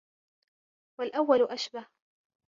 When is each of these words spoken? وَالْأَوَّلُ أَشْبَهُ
وَالْأَوَّلُ 0.99 1.43
أَشْبَهُ 1.51 1.87